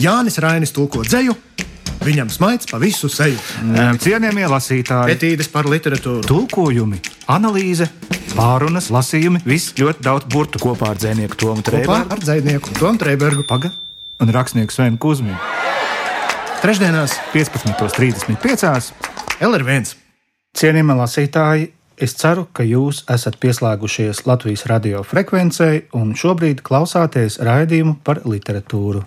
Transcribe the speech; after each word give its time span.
Jānis 0.00 0.36
Rainis 0.42 0.72
tulko 0.76 1.02
dzēju, 1.06 1.34
viņam 2.04 2.28
smaids 2.32 2.68
pa 2.70 2.78
visu 2.82 3.08
seju. 3.12 3.38
Cienījamie 4.02 4.46
lasītāji, 4.50 5.16
Etīdes 5.16 5.48
par 5.52 5.68
literatūru. 5.70 6.24
tulkojumi, 6.28 7.00
analīze, 7.32 7.88
pārunas, 8.36 8.90
lasījumi, 8.92 9.40
viss 9.48 9.72
ļoti 9.78 10.04
daudz 10.04 10.28
burtu. 10.32 10.60
Kopā 10.62 10.92
ar 10.92 11.00
dzinieku 11.00 11.38
Tomu 11.40 11.64
Trēbergu. 11.66 12.12
ar 12.12 12.20
dzinieku 12.20 12.76
Tomu 12.78 12.98
Trēbergu. 13.00 13.46
Paga 13.48 13.72
un 14.20 14.32
rakstnieku 14.32 14.72
Svenu 14.72 14.98
Kusminu. 14.98 15.36
Trešdienās 16.62 17.16
15.35. 17.32 18.92
LR1. 19.40 19.94
Cienījamie 20.56 20.94
lasītāji, 20.96 21.66
es 22.00 22.14
ceru, 22.16 22.46
ka 22.52 22.64
jūs 22.64 23.02
esat 23.12 23.36
pieslēgušies 23.40 24.22
Latvijas 24.28 24.64
radio 24.70 25.02
frekvencei 25.04 25.82
un 25.96 26.14
šobrīd 26.16 26.62
klausāties 26.64 27.36
raidījumu 27.44 27.98
par 28.04 28.22
literatūru. 28.24 29.04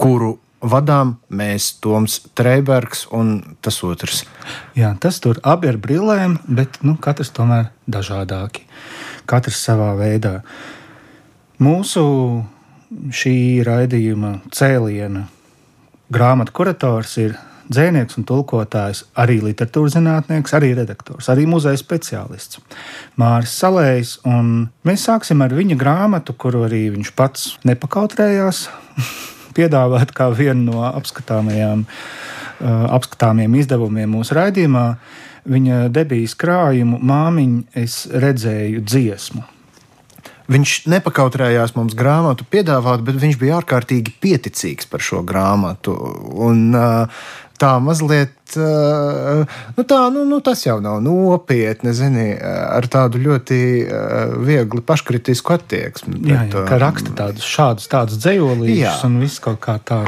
Kuru 0.00 0.36
vadām 0.60 1.14
mēs, 1.32 1.74
Toms 1.80 2.18
Trēbergs 2.36 3.06
un 3.16 3.56
tas 3.64 3.80
otrs. 3.86 4.24
Jā, 4.76 4.92
tas 5.00 5.20
tur 5.24 5.40
abi 5.46 5.70
ar 5.70 5.80
brillēm, 5.80 6.38
bet 6.48 6.80
nu, 6.84 6.96
katrs 7.00 7.32
tomēr 7.36 7.70
dažādāki. 7.90 8.66
Katrs 9.30 9.60
savā 9.64 9.92
veidā. 9.98 10.40
Mūsu 11.60 12.02
šī 13.14 13.36
raidījuma 13.66 14.40
cēliena 14.52 15.26
grāmatu 16.10 16.54
kurators 16.56 17.16
ir 17.22 17.36
dzēnieks 17.70 18.16
un 18.18 18.26
tulkotājs, 18.26 19.04
arī 19.20 19.38
literatūras 19.44 19.94
zinātnieks, 19.94 20.54
arī 20.58 20.72
redaktors, 20.74 21.28
arī 21.30 21.44
muzeja 21.46 21.78
speciālists 21.78 22.58
Māris 23.20 23.54
Salējs. 23.60 24.16
un 24.26 24.70
Mēs 24.82 25.06
sāksim 25.06 25.44
ar 25.44 25.54
viņa 25.54 25.78
grāmatu, 25.78 26.34
kuru 26.34 26.64
arī 26.66 26.88
viņš 26.96 27.12
pats 27.14 27.52
nepakautrējās 27.68 28.66
piedāvāt 29.56 30.14
kā 30.16 30.30
vienu 30.34 30.72
no 30.72 30.84
apskatāmajām, 30.88 31.86
uh, 31.86 32.84
apskatāmiem 32.96 33.58
izdevumiem 33.60 34.16
mūsu 34.18 34.36
raidījumā. 34.38 34.86
Viņa 35.50 35.86
debijas 35.94 36.36
krājumu 36.38 36.98
māmiņu 37.00 37.64
es 37.80 38.02
redzēju 38.12 38.84
dziesmu. 38.84 39.46
Viņš 40.50 40.74
nepakautrējās 40.90 41.76
mums 41.76 41.94
grāmatu 41.98 42.46
piedāvāt, 42.50 43.04
bet 43.06 43.20
viņš 43.22 43.38
bija 43.38 43.60
ārkārtīgi 43.60 44.16
pieticīgs 44.22 44.88
par 44.90 45.04
šo 45.04 45.22
grāmatu. 45.26 45.94
Un, 46.42 46.74
tā 47.60 47.70
mazliet, 47.84 48.34
nu, 48.56 49.84
tā, 49.84 50.00
nu, 50.10 50.24
nu, 50.26 50.40
tas 50.44 50.64
jau 50.64 50.78
nav 50.82 50.98
nopietni, 51.04 51.92
zini, 51.94 52.26
ar 52.40 52.88
tādu 52.90 53.20
ļoti 53.22 53.60
viegli 54.46 54.82
paškritisku 54.86 55.54
attieksmi. 55.58 56.22
Jā, 56.30 56.46
jā, 56.48 56.64
ka 56.66 56.80
raksta 56.82 57.14
tādus 57.18 57.46
šādus 57.46 57.90
tādus 57.92 58.18
dzējolīšus 58.24 59.06
un 59.06 59.20
viss 59.22 59.42
kaut 59.44 59.60
kā 59.62 59.78
tā. 59.84 60.02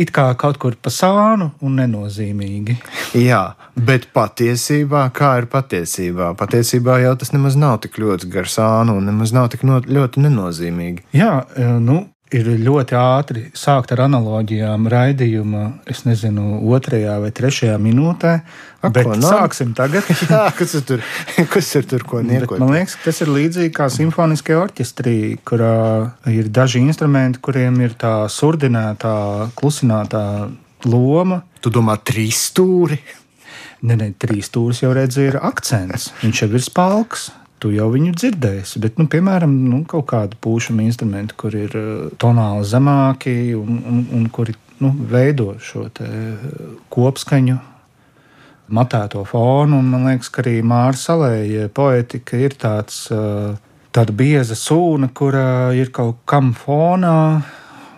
It 0.00 0.12
kā 0.16 0.30
kaut 0.40 0.56
kur 0.62 0.76
pa 0.80 0.92
sānu 0.94 1.50
un 1.66 1.74
nenozīmīgi. 1.76 2.76
Jā, 3.28 3.42
bet 3.76 4.06
patiesībā, 4.16 5.02
kā 5.16 5.34
ir 5.42 5.48
patiesībā? 5.52 6.32
Patiesībā 6.40 7.00
jau 7.02 7.16
tas 7.20 7.34
nemaz 7.34 7.58
nav 7.60 7.80
tik 7.84 7.98
ļoti 8.00 8.30
gar 8.32 8.48
sānu 8.48 8.96
un 8.96 9.10
nemaz 9.10 9.34
nav 9.36 9.50
tik 9.52 9.66
no, 9.68 9.80
ļoti 9.84 10.24
nenozīmīgi. 10.24 11.04
Jā, 11.16 11.34
e, 11.52 11.68
nu, 11.84 12.04
ir 12.34 12.48
ļoti 12.62 12.96
ātri 12.98 13.42
sākt 13.58 13.92
ar 13.94 14.04
analoģijām 14.06 14.86
raidījuma, 14.90 15.64
es 15.90 16.04
nezinu, 16.06 16.60
otrajā 16.70 17.16
vai 17.22 17.30
trešajā 17.34 17.76
minūtē. 17.82 18.34
Ak, 18.80 18.94
bet 18.96 19.08
ko, 19.08 19.16
nu? 19.18 19.26
sāksim 19.26 19.74
tagad. 19.76 20.06
Jā, 20.30 20.44
kas 20.56 20.76
ir 20.78 20.84
tur? 20.88 21.04
Kas 21.52 21.68
ir 21.76 21.88
tur, 21.90 22.04
ko 22.08 22.22
niekot? 22.24 22.60
man 22.62 22.72
liekas, 22.76 22.96
ka 22.96 23.10
tas 23.10 23.20
ir 23.24 23.32
līdzīgi 23.34 23.72
kā 23.76 23.90
simfoniskajā 23.92 24.60
orķestrī, 24.62 25.16
kurā 25.46 25.74
ir 26.30 26.48
daži 26.54 26.82
instrumenti, 26.84 27.42
kuriem 27.44 27.80
ir 27.84 27.96
tā 28.00 28.14
surdinātā, 28.32 29.14
klusinātā 29.58 30.24
loma. 30.88 31.42
Tu 31.60 31.72
domā, 31.74 31.98
trīs 32.00 32.46
stūri? 32.50 33.00
Nē, 33.80 33.96
ne, 33.96 34.10
trīs 34.20 34.50
stūris 34.50 34.82
jau 34.84 34.94
redz, 34.96 35.18
ir 35.20 35.38
akcents. 35.40 36.10
Viņš 36.22 36.44
jau 36.44 36.50
ir 36.52 36.64
spalks. 36.64 37.30
Tu 37.60 37.74
jau 37.74 37.90
viņu 37.92 38.14
dzirdēsi, 38.16 38.80
bet, 38.80 38.96
nu, 38.96 39.04
piemēram, 39.12 39.52
nu, 39.68 39.82
kaut 39.88 40.06
kāda 40.08 40.38
pūšama 40.40 40.80
instrumenta, 40.86 41.36
kur 41.36 41.52
ir 41.52 41.74
uh, 41.76 42.06
tonāli 42.20 42.64
zemāki 42.64 43.34
un, 43.58 43.82
un, 43.84 43.98
un 44.16 44.22
kuri 44.32 44.54
nu, 44.80 44.94
veido 45.10 45.52
šo 45.60 45.84
uh, 45.90 46.46
kopskaņu, 46.88 47.58
matēto 48.72 49.26
fonu. 49.28 49.76
Un 49.82 49.90
man 49.92 50.08
liekas, 50.08 50.32
ka 50.32 50.40
arī 50.44 50.60
Mārcis 50.64 51.10
Kalēja 51.10 51.68
poetika 51.76 52.40
ir 52.40 52.56
tāds, 52.56 53.02
uh, 53.12 53.52
tāda 53.92 54.16
bieza 54.16 54.56
sūna, 54.56 55.10
kura 55.12 55.74
ir 55.76 55.92
kaut 55.92 56.24
kam 56.24 56.54
fonā. 56.56 57.42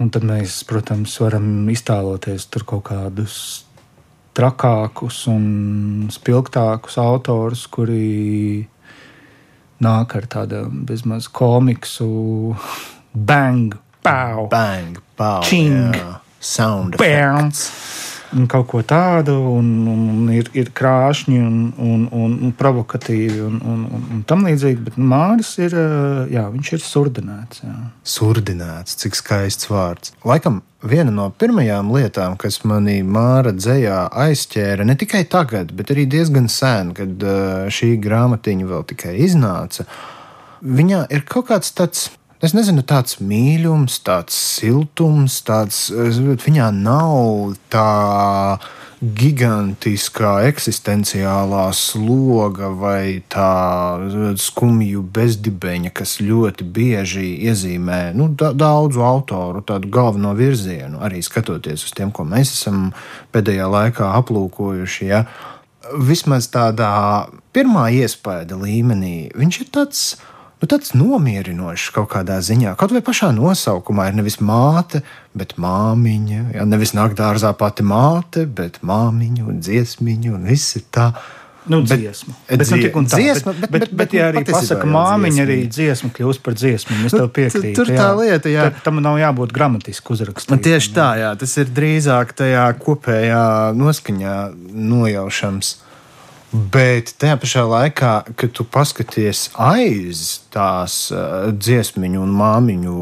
Un 0.02 0.10
tad 0.10 0.26
mēs, 0.26 0.64
protams, 0.66 1.14
varam 1.22 1.68
iztēloties 1.70 2.48
tur 2.50 2.66
kaut 2.66 2.88
kādus 2.90 3.36
trakākus 4.34 5.22
un 5.30 6.08
spilgtākus 6.10 6.98
autorus, 6.98 7.68
kuri 7.70 8.66
nāk 9.82 10.16
ar 10.18 10.28
tādu 10.30 10.64
bezmaz 10.88 11.28
komiksu, 11.32 12.54
bang, 13.12 13.74
pow, 14.02 14.46
Bang, 14.52 14.98
pow, 15.18 15.42
Ching. 15.46 15.92
jā. 15.94 16.18
Sound 16.42 16.96
effects. 16.98 17.68
un 18.32 18.46
kaut 18.50 18.66
ko 18.70 18.80
tādu, 18.82 19.34
un, 19.58 19.66
un 19.92 20.30
ir, 20.32 20.48
ir 20.56 20.70
krāšņi 20.74 21.36
un, 21.38 21.58
un, 21.78 22.06
un, 22.16 22.32
un 22.48 22.54
provokatīvi 22.56 23.42
un, 23.44 23.58
un, 23.60 23.82
un, 23.92 24.06
un 24.16 24.22
tam 24.26 24.46
līdzīgi. 24.48 24.80
Bet 24.88 24.96
Māris 24.98 25.52
ir, 25.60 25.76
jā, 26.32 26.46
viņš 26.54 26.72
ir 26.78 26.82
surdināts. 26.82 27.60
Jā. 27.62 27.76
Surdināts, 28.08 28.96
cik 29.02 29.18
skaists 29.20 29.68
vārds. 29.70 30.14
Laikam 30.26 30.62
viena 30.82 31.12
no 31.14 31.28
pirmajām 31.38 31.92
lietām, 31.94 32.36
kas 32.40 32.60
manī 32.68 33.00
māra 33.06 33.52
dzējā 33.54 33.98
aizķēra, 34.24 34.86
ne 34.86 34.96
tikai 34.98 35.24
tagad, 35.30 35.72
bet 35.76 35.92
arī 35.94 36.06
diezgan 36.10 36.48
sen, 36.52 36.92
kad 36.96 37.22
uh, 37.26 37.68
šī 37.72 37.94
grāmatiņa 38.02 38.68
vēl 38.70 38.84
tikai 38.92 39.14
iznāca, 39.26 39.86
viņā 40.62 41.06
ir 41.14 41.24
kaut 41.28 41.50
kāds 41.52 41.74
tāds. 41.76 42.10
Es 42.42 42.56
nezinu, 42.56 42.82
tāds 42.82 43.20
mīlums, 43.22 44.00
tāds 44.02 44.34
siltums, 44.34 45.36
tāds. 45.46 45.84
Viņā 45.94 46.72
nav 46.74 47.52
tā 47.70 47.90
gigantiskā 49.02 50.44
eksistenciālā 50.46 51.64
sloga 51.74 52.68
vai 52.70 53.22
tā 53.26 53.98
skumju 54.38 55.02
bezdibeņa, 55.02 55.90
kas 55.90 56.20
ļoti 56.22 56.66
bieži 56.70 57.26
iezīmē 57.50 58.12
nu, 58.14 58.28
da 58.30 58.52
daudzu 58.54 59.02
autoru 59.02 59.64
galveno 59.90 60.36
virzienu, 60.38 61.02
arī 61.02 61.18
skatoties 61.22 61.82
uz 61.88 61.96
tiem, 61.98 62.14
ko 62.14 62.22
mēs 62.22 62.54
esam 62.54 62.92
pēdējā 63.34 63.66
laikā 63.74 64.12
aplūkojuši. 64.22 65.08
Ja? 65.10 65.24
Vismaz 65.98 66.46
tādā 66.54 66.92
pirmā 67.50 67.88
iespēja 67.90 68.54
līmenī 68.54 69.32
viņš 69.34 69.64
ir 69.64 69.72
tāds. 69.74 70.04
Nu, 70.62 70.68
tāds 70.70 70.92
nomierinošs 70.94 71.88
kaut 71.90 72.06
kādā 72.12 72.36
ziņā. 72.38 72.76
Kaut 72.78 72.92
vai 72.94 73.00
pašā 73.02 73.32
nosaukumā 73.34 74.04
ir 74.12 74.14
nevis 74.20 74.36
māte, 74.38 75.00
bet 75.34 75.56
māmiņa. 75.58 76.42
Ja? 76.54 76.64
Nevis 76.70 76.94
nāk 76.94 77.16
dārzā 77.18 77.50
pati 77.58 77.82
māte, 77.82 78.44
bet 78.46 78.78
māmiņa 78.86 79.42
un 79.50 79.58
dziesmiņa 79.58 80.34
un 80.36 80.44
viss 80.46 80.76
ir 80.78 80.84
tā. 80.94 81.08
Nu, 81.66 81.80
Bet- 81.82 81.98
dziesma. 81.98 82.34
Bet, 82.48 82.58
nu, 82.58 82.64
dzie- 82.76 82.82
tik 82.82 82.96
un 82.98 83.04
tā. 83.06 83.18
dziesma, 83.18 83.52
bet, 83.54 83.60
bet- 83.60 83.70
bet, 83.70 83.80
bet- 83.80 83.90
bet, 83.90 83.98
bet, 83.98 84.06
bet, 84.06 84.14
ja 84.14 84.30
nu, 84.32 84.38
arī 84.40 84.66
jau 84.70 84.86
māmiņa, 84.94 85.42
arī 85.46 85.58
dziesma 85.70 86.08
kļūst 86.14 86.42
par 86.42 86.54
dziesmu. 86.54 86.96
Es 87.06 87.12
Nu, 87.12 87.18
tev 87.18 87.28
tu- 87.28 87.34
piekrītu. 87.40 87.74
tur 87.74 87.86
tā 87.86 88.08
lieta, 88.18 88.48
jā. 88.50 88.64
Tā- 88.70 88.82
Tam 88.82 89.02
nav 89.02 89.16
jābūt 89.18 89.52
gramatiski 89.54 90.06
uzrakstītam. 90.14 90.50
Man 90.50 90.58
tieši 90.58 90.90
tā, 90.94 91.08
jā, 91.22 91.38
tas 91.38 91.56
ir 91.58 91.66
drīzāk 91.66 92.34
tajā 92.34 92.66
kopējā 92.78 93.74
noskaņā 93.78 94.54
nojaušams. 94.74 95.74
Bet 96.52 97.14
tajā 97.16 97.38
pašā 97.40 97.62
laikā, 97.64 98.12
kad 98.36 98.52
tu 98.52 98.66
paskaties 98.68 99.46
aiz 99.56 100.42
tās 100.52 101.06
uh, 101.08 101.48
dziesmiņu 101.48 102.20
un 102.20 102.34
māmiņu 102.36 102.96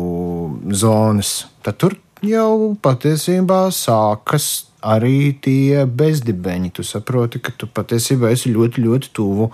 zonas, 0.78 1.32
tad 1.66 1.80
tur 1.82 1.96
jau 2.22 2.76
patiesībā 2.78 3.64
sākas 3.74 4.68
arī 4.86 5.34
tie 5.42 5.82
bezdibeņi. 5.82 6.70
Tu 6.78 6.86
saproti, 6.86 7.42
ka 7.42 7.50
tu 7.50 7.66
patiesībā 7.66 8.30
esi 8.30 8.54
ļoti, 8.54 8.86
ļoti 8.86 9.10
tuvu 9.18 9.50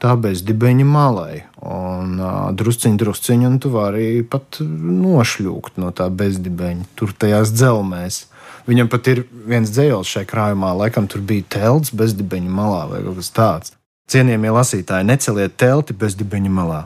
tā 0.00 0.16
bezdibeņa 0.16 0.88
malai. 0.88 1.44
Un 1.60 2.16
uh, 2.16 2.48
drusciņš, 2.56 2.96
drusciņš, 3.04 3.48
un 3.50 3.60
tu 3.60 3.74
vari 3.76 4.24
pat 4.24 4.62
nošļūkt 4.64 5.76
no 5.84 5.92
tā 5.92 6.08
bezdibeņa, 6.08 6.94
tur 6.96 7.12
tajās 7.12 7.52
dzelmēs. 7.52 8.24
Viņam 8.64 8.88
pat 8.88 9.08
ir 9.12 9.26
viens 9.44 9.68
dzējos 9.68 10.08
šajā 10.08 10.28
krājumā, 10.30 10.70
laikam 10.78 11.04
tur 11.10 11.20
bija 11.20 11.44
telts 11.52 11.92
bezdibeņa 11.92 12.48
malā 12.48 12.84
vai 12.94 13.00
kaut 13.04 13.18
kas 13.20 13.32
tāds. 13.36 13.74
Cienījamie 14.08 14.52
lasītāji, 14.56 15.08
neceliet 15.08 15.58
telti 15.60 15.96
bezdibeņa 15.96 16.52
malā. 16.52 16.80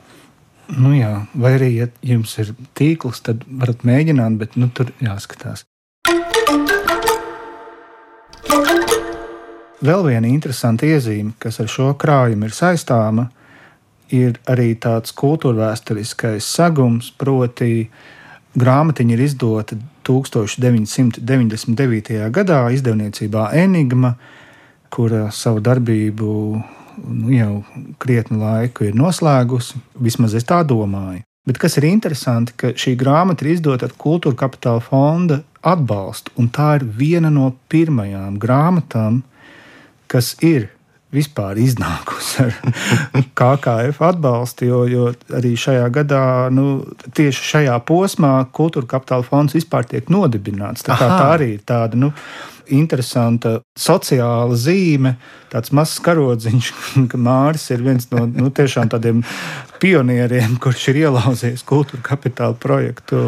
Nu, 0.75 0.91
jā, 0.93 1.25
vai 1.39 1.53
arī, 1.55 1.69
ja 1.79 1.87
jums 2.05 2.35
ir 2.39 2.51
tīkls, 2.77 3.23
tad 3.25 3.45
varat 3.47 3.85
mēģināt, 3.87 4.35
bet 4.41 4.59
nu, 4.59 4.67
tur 4.75 4.91
jāskatās. 5.03 5.63
Vēl 9.79 10.03
viena 10.03 10.27
interesanta 10.27 10.85
iezīme, 10.85 11.31
kas 11.39 11.61
ar 11.63 11.71
šo 11.71 11.93
krājumu 11.99 12.49
ir 12.49 12.55
saistāma, 12.55 13.29
ir 14.11 14.35
arī 14.51 14.73
tāds 14.75 15.15
kultūrvēturiskais 15.15 16.43
sagums, 16.43 17.13
proti, 17.15 17.87
grāmatiņa 18.59 19.15
ir 19.15 19.23
izdota 19.23 19.79
1999. 20.09 22.17
gadā 22.33 22.65
izdevniecībā 22.73 23.53
Enigma, 23.61 24.15
kura 24.89 25.29
savu 25.31 25.61
darbību 25.61 26.63
nu, 27.05 27.31
jau 27.33 27.63
krietni 28.01 28.39
laiku 28.41 28.89
ir 28.89 28.97
noslēgusi. 28.97 29.79
Vismaz 30.01 30.35
es 30.37 30.47
tā 30.49 30.61
domāju. 30.67 31.23
Bet 31.47 31.57
kas 31.61 31.77
ir 31.79 31.87
interesanti, 31.89 32.53
ka 32.57 32.73
šī 32.77 32.95
grāmata 32.99 33.45
ir 33.45 33.55
izdota 33.55 33.87
ar 33.87 33.93
Kultūra 33.97 34.37
Kapitāla 34.37 34.81
fonda 34.85 35.39
atbalstu, 35.65 36.33
un 36.39 36.49
tā 36.53 36.75
ir 36.79 36.85
viena 36.99 37.31
no 37.33 37.51
pirmajām 37.71 38.37
grāmatām, 38.41 39.21
kas 40.11 40.35
ir 40.45 40.69
vispār 41.15 41.57
iznākusi 41.61 42.43
ar 42.43 42.53
KKF 43.39 44.03
atbalstu, 44.11 44.67
jo, 44.69 44.83
jo 44.89 45.07
arī 45.35 45.55
šajā 45.57 45.87
gadā, 45.95 46.23
nu, 46.53 46.83
tieši 47.17 47.49
šajā 47.53 47.79
posmā, 47.87 48.33
Kultūra 48.53 48.89
Kapitāla 48.93 49.25
fonds 49.25 49.57
vispār 49.57 49.89
tiek 49.89 50.11
nodibināts. 50.13 50.85
Tā, 50.85 50.99
tā 50.99 51.25
arī 51.33 51.55
ir 51.57 51.65
tāda. 51.67 51.99
Nu, 51.99 52.13
interesanta 52.69 53.55
sociāla 53.77 54.57
zīme, 54.59 55.15
tāds 55.49 55.73
mazs 55.75 55.97
karodziņš, 56.05 56.71
ka 57.11 57.21
Mārcis 57.21 57.75
ir 57.75 57.85
viens 57.85 58.09
no 58.13 58.25
nu, 58.29 58.51
tādiem 58.53 59.23
pionieriem, 59.79 60.57
kurš 60.61 60.89
ir 60.91 61.03
ielauzies 61.05 61.63
kultūra 61.67 62.03
kapitāla 62.05 62.57
projektu 62.59 63.21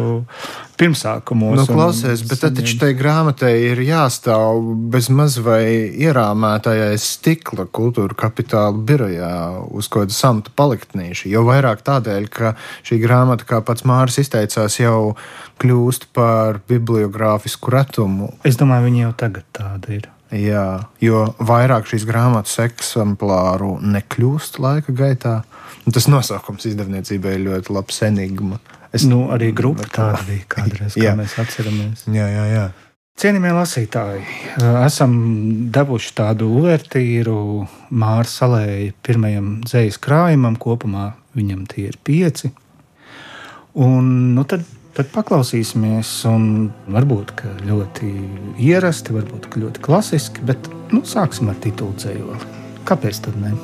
pirmsākumos. 0.80 1.56
Nu, 1.60 1.66
klausies, 1.68 2.24
bet 2.28 2.42
tad 2.42 2.56
taču 2.58 2.76
tai 2.80 2.92
grāmatai 2.98 3.52
ir 3.70 3.82
jāstāv 3.86 4.60
bez 4.92 5.08
maz 5.12 5.38
vai 5.42 5.90
ierāmētājais 6.04 7.06
stikla 7.16 7.66
kultūra 7.66 8.16
kapitāla 8.24 8.74
birojā 8.76 9.34
uz 9.72 9.90
kāda 9.92 10.14
samta 10.16 10.54
paliktnīša. 10.58 11.28
Jo 11.32 11.44
vairāk 11.48 11.84
tādēļ, 11.86 12.30
ka 12.32 12.54
šī 12.86 12.98
grāmata, 13.04 13.48
kā 13.48 13.62
pats 13.64 13.86
Māris 13.88 14.20
izteicās, 14.22 14.80
jau 14.80 15.14
kļūst 15.62 16.10
par 16.16 16.62
bibliogrāfisku 16.68 17.72
retumu. 17.72 18.32
Es 18.48 18.58
domāju, 18.60 18.88
viņi 18.90 19.06
jau 19.06 19.14
tagad 19.24 19.48
tāda 19.56 19.96
ir. 20.00 20.10
Jā, 20.32 20.88
jo 21.04 21.26
vairāk 21.44 21.90
šīs 21.90 22.06
grāmatas 22.08 22.56
eksemplāru 22.64 23.74
nekļūst 23.84 24.56
laika 24.64 24.94
gaitā. 24.96 25.42
Un 25.86 25.96
tas 25.96 26.06
nosaukums 26.10 26.68
izdevniecībai 26.70 27.36
ir 27.36 27.44
ļoti 27.48 27.74
labs 27.74 28.02
enigma. 28.06 28.60
Es, 28.92 29.06
nu, 29.08 29.24
arī 29.32 29.50
grupa 29.56 29.88
tāda 29.88 30.20
bija 30.28 30.46
kādreiz, 30.52 30.96
kā 30.98 31.14
mēs 31.16 31.38
atceramies. 31.40 32.04
Jā, 32.12 32.28
jā, 32.28 32.48
jā. 32.52 32.64
Cienījamie 33.20 33.52
lasītāji, 33.52 34.22
esam 34.86 35.16
devuši 35.72 36.14
tādu 36.16 36.48
uvertīru 36.62 37.36
Māra 37.92 38.28
Salēja 38.28 38.94
pirmajam 39.04 39.50
dzīslu 39.66 40.00
krājumam, 40.06 40.56
kopumā 40.60 41.10
viņam 41.36 41.66
tie 41.68 41.90
ir 41.90 41.98
pieci. 42.04 42.52
Un, 43.84 44.08
nu, 44.36 44.46
tad, 44.48 44.64
tad 44.96 45.12
paklausīsimies, 45.12 46.14
un 46.32 46.70
varbūt 46.92 47.34
ļoti 47.68 48.14
ierasti, 48.64 49.16
varbūt 49.16 49.52
ļoti 49.60 49.84
klasiski, 49.84 50.48
bet 50.48 50.72
nu, 50.92 51.04
sāksim 51.08 51.52
ar 51.52 51.60
titulu 51.64 51.96
dzējoli. 52.00 52.50
Kāpēc 52.88 53.22
tad 53.28 53.38
ne? 53.44 53.54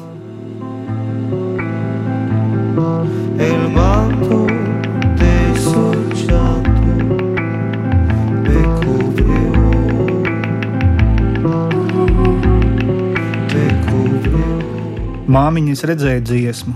Es 15.79 15.85
redzēju 15.87 16.23
dziesmu. 16.27 16.73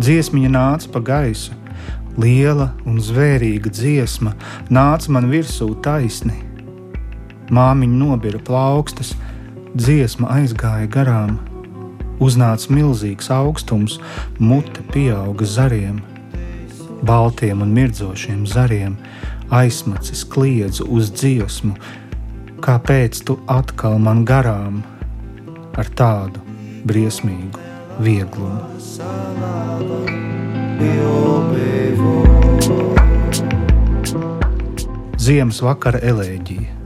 Dziesmiņa 0.00 0.50
nāca 0.54 0.88
pa 0.94 1.02
gaisu, 1.04 1.52
liela 2.16 2.70
un 2.88 2.96
zvērīga 3.04 3.72
dziesma 3.76 4.32
nāca 4.72 5.12
man 5.12 5.28
virsū 5.28 5.68
taisni. 5.84 6.38
Māmiņa 7.52 8.00
nobira 8.00 8.40
plaukstas, 8.46 9.12
dziesma 9.76 10.32
aizgāja 10.38 10.88
garām 10.96 11.36
Uznāca 12.20 12.68
milzīgs 12.72 13.30
augstums, 13.32 13.96
mute 14.38 14.84
pieauga 14.92 15.46
zariem, 15.48 16.02
baltiem 17.06 17.62
un 17.64 17.72
mirdzošiem 17.72 18.44
zariem, 18.46 18.98
aizmacis 19.50 20.26
kliedzu 20.28 20.84
uz 20.92 21.08
dziesmu, 21.16 21.74
kāpēc 22.60 23.22
tu 23.24 23.38
atkal 23.48 23.96
man 23.98 24.26
garām 24.28 24.82
ar 25.80 25.88
tādu 25.96 26.44
briesmīgu 26.84 27.64
vieglumu. 28.04 28.68
Ziemas 35.20 35.60
vakara 35.64 36.00
elēģija. 36.04 36.76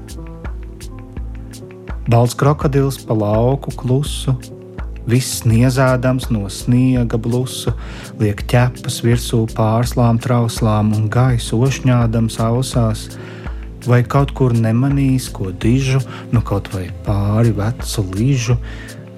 Balts 2.11 2.35
krokodils 2.37 2.99
pa 3.07 3.15
lauku 3.17 3.73
klusu, 3.79 4.35
Viss 5.05 5.43
niezādams 5.45 6.31
no 6.33 6.47
sniega 6.49 7.19
blusu, 7.21 7.75
liek 8.17 8.41
ķepas 8.49 9.03
virsū 9.05 9.43
pārslām, 9.53 10.17
trauslām 10.17 10.95
un 10.97 11.11
gaisu 11.13 11.59
ošņādams 11.67 12.39
ausās. 12.41 13.03
Vai 13.85 14.01
kaut 14.01 14.33
kur 14.33 14.55
nemanīs, 14.57 15.27
ko 15.29 15.51
dižu, 15.53 16.01
nu 16.33 16.41
kaut 16.41 16.71
vai 16.73 16.87
pāri 17.05 17.53
vecu 17.53 18.07
līžu, 18.15 18.57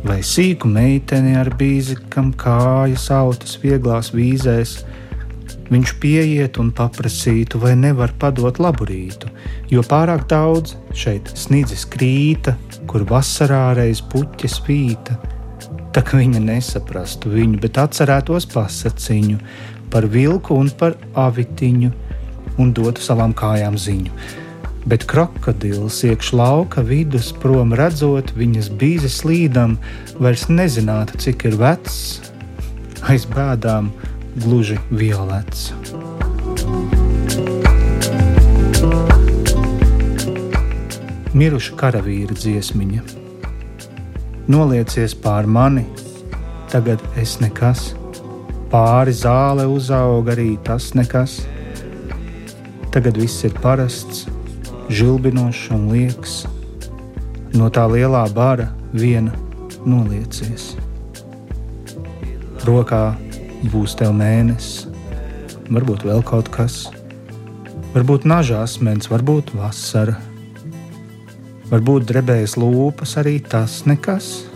vai 0.02 0.18
sīku 0.26 0.66
meiteni 0.66 1.36
ar 1.38 1.52
bīzi, 1.54 2.00
kam 2.10 2.34
kājas 2.34 3.06
autas 3.14 3.54
vieglās 3.62 4.10
vīzēs. 4.10 4.80
Viņš 5.70 5.94
pieiet 6.02 6.58
un 6.62 6.74
paprasītu, 6.74 7.62
vai 7.62 7.76
nevar 7.78 8.10
padot 8.18 8.58
labu 8.62 8.90
rītu, 8.90 9.30
jo 9.70 9.86
pārāk 9.86 10.26
daudz 10.30 10.74
šeit 10.94 11.30
snidzis 11.38 11.86
krīta, 11.94 12.58
kur 12.90 13.06
vasarā 13.06 13.70
reiz 13.78 14.02
puķa 14.02 14.50
spīta 14.50 15.18
tā 15.96 16.02
ka 16.04 16.18
viņa 16.20 16.42
nesaprastu 16.44 17.30
viņu, 17.32 17.56
bet 17.62 17.78
atcerētos 17.80 18.44
pasaciņu 18.52 19.38
par 19.88 20.04
vilku 20.12 20.52
un 20.60 20.68
par 20.68 20.98
avitiņu 21.16 21.88
un 22.60 22.74
dotu 22.76 23.00
savām 23.00 23.32
kājām 23.36 23.78
ziņu. 23.80 24.12
Bet 24.86 25.06
krokodils 25.08 26.02
iekš 26.04 26.34
lauka 26.36 26.84
vidus, 26.84 27.32
prom 27.32 27.72
redzot 27.72 28.34
viņas 28.36 28.68
bīzi 28.76 29.08
slīdam, 29.10 29.78
vairs 30.20 30.46
nezinātu, 30.52 31.16
cik 31.24 31.48
ir 31.48 31.56
vecs, 31.64 31.98
aiz 33.08 33.24
bēdām 33.32 33.88
gluži 34.44 34.76
violets. 34.92 35.70
Miruša 41.36 41.80
karavīra 41.80 42.36
dziesmiņa 42.36 43.25
noliecies 44.48 45.14
pār 45.14 45.46
mani, 45.46 45.84
tagad 46.70 47.02
es 47.18 47.36
nekas. 47.42 47.94
Pāri 48.70 49.14
zāle 49.14 49.66
uzauga 49.70 50.34
arī 50.34 50.56
tas 50.66 50.92
nekas. 50.98 51.40
Tagad 52.94 53.18
viss 53.20 53.44
ir 53.46 53.54
parasts, 53.62 54.24
žilbinošs 54.88 55.70
un 55.76 55.88
liekas. 55.92 56.36
No 57.56 57.70
tā 57.72 57.86
lielā 57.90 58.24
bara 58.34 58.70
viena 58.92 59.34
noliecies. 59.86 60.74
Rokā 62.66 63.04
būs 63.70 63.94
tev 63.98 64.14
mēnesis, 64.16 64.86
varbūt 65.70 66.06
vēl 66.06 66.22
kaut 66.26 66.50
kas, 66.54 66.86
varbūt 67.94 68.26
naža 68.26 68.64
asmens, 68.64 69.10
varbūt 69.10 69.54
vasara 69.56 70.16
Varbūt 71.66 72.04
drebējas 72.06 72.54
lūpas 72.62 73.16
arī 73.18 73.40
tas 73.42 73.80
nekas. 73.90 74.46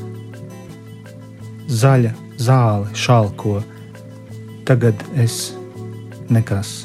Zaļa 1.66 2.12
zāle 2.38 2.86
šalko, 2.94 3.56
tagad 4.68 5.02
es 5.18 5.50
nekas. 6.30 6.84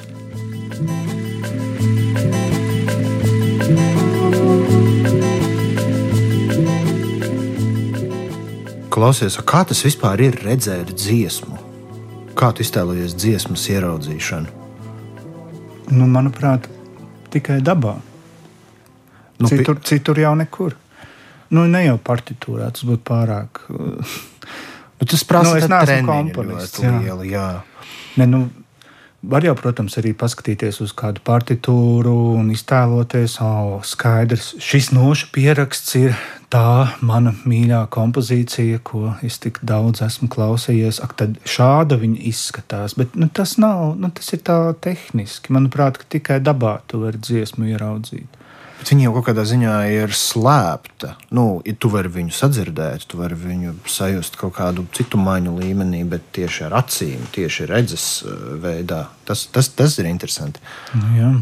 Klausies, 8.96 9.38
kā 9.46 9.62
tas 9.68 9.84
vispār 9.86 10.26
ir 10.26 10.40
redzēt 10.42 10.96
dziesmu? 10.96 11.62
Kā 12.34 12.50
tu 12.56 12.66
iztēlojies 12.66 13.14
dziesmas 13.14 13.70
ieraudzīšanu? 13.70 14.50
Nu, 15.94 16.10
manuprāt, 16.10 16.66
tikai 17.30 17.62
dabā. 17.62 18.00
Nu, 19.40 19.52
citur, 19.52 19.80
citur 19.84 20.20
jau 20.20 20.34
nekur. 20.40 20.76
Nu, 21.54 21.66
ne 21.70 21.86
jau 21.86 21.98
partitūrā, 22.02 22.72
tas 22.74 22.86
būtu 22.88 23.04
pārāk. 23.08 23.64
Nu, 23.70 25.06
tas 25.06 25.26
prasa 25.28 25.56
nu, 25.56 25.58
es 25.60 25.72
neesmu 25.72 26.08
komponists. 26.08 26.84
Jā. 26.84 26.94
Liela, 27.04 27.26
jā. 27.28 27.48
Ne, 28.16 28.30
nu, 28.32 28.46
Var 29.26 29.42
jau, 29.42 29.56
protams, 29.58 29.96
arī 29.98 30.12
paskatīties 30.14 30.78
uz 30.84 30.92
kādu 30.94 31.22
partitūru 31.26 32.12
un 32.38 32.52
iztēloties, 32.54 33.40
oh, 33.42 33.80
skaidrs, 33.82 34.52
šis 34.62 34.92
nošu 34.94 35.32
pieraksts 35.34 35.96
ir 35.98 36.14
tā 36.54 36.92
mana 37.02 37.34
mīļā 37.34 37.80
kompozīcija, 37.96 38.84
ko 38.86 39.16
es 39.26 39.40
tik 39.42 39.58
daudz 39.66 40.04
esmu 40.06 40.30
klausījies. 40.30 41.02
Ak, 41.02 41.16
tad 41.18 41.40
šāda 41.42 41.98
viņa 42.04 42.22
izskatās. 42.30 42.94
Bet 43.00 43.18
nu, 43.18 43.32
tas 43.34 43.56
nav, 43.62 43.96
nu, 43.98 44.12
tas 44.14 44.30
ir 44.36 44.44
tā 44.46 44.60
tehniski. 44.86 45.56
Manuprāt, 45.58 45.98
ka 46.04 46.10
tikai 46.20 46.38
dabā 46.46 46.78
tu 46.86 47.02
vari 47.02 47.18
dziesmu 47.18 47.72
ieraudzīt. 47.72 48.45
Bet 48.80 48.92
viņa 48.92 49.06
jau 49.08 49.14
kaut 49.16 49.28
kādā 49.30 49.46
ziņā 49.48 49.74
ir 49.96 50.14
slēpta. 50.16 51.16
Nu, 51.36 51.62
tu 51.80 51.90
vari 51.94 52.12
viņu 52.12 52.36
sadzirdēt, 52.36 53.08
tu 53.10 53.20
vari 53.22 53.38
viņu 53.40 53.76
sajust 53.90 54.38
kaut 54.40 54.58
kādu 54.60 54.86
citu 54.96 55.20
maņu 55.22 55.56
līmenī, 55.58 56.04
bet 56.10 56.28
tieši 56.36 56.68
ar 56.68 56.80
acīm, 56.84 57.24
tieši 57.36 57.70
redzes 57.72 58.08
eh, 58.22 58.48
veidā. 58.62 59.06
Tas, 59.26 59.48
tas, 59.52 59.72
tas 59.74 59.98
ir 60.02 60.10
interesanti. 60.12 60.64
Nu, 60.94 61.12
jā. 61.18 61.34